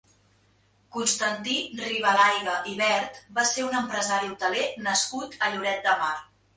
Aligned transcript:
Constantí 0.95 1.57
Ribalaiga 1.83 2.57
i 2.73 2.75
Vert 2.81 3.21
va 3.39 3.47
ser 3.53 3.69
un 3.69 3.79
empresari 3.85 4.35
hoteler 4.35 4.69
nascut 4.91 5.43
a 5.47 5.57
Lloret 5.57 5.91
de 5.91 6.01
Mar. 6.05 6.15